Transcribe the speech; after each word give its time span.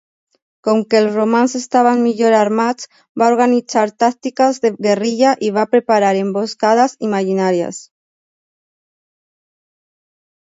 Com 0.67 0.79
que 0.91 0.99
els 0.99 1.11
romans 1.17 1.51
estaven 1.57 1.99
millor 2.05 2.35
armats, 2.37 2.87
va 3.21 3.27
organitzar 3.33 3.83
tàctiques 4.03 4.59
de 4.63 4.71
guerrilla 4.87 5.35
i 5.49 5.53
va 5.59 5.67
preparar 5.75 6.09
emboscades 6.23 6.95
imaginaries. 7.09 7.83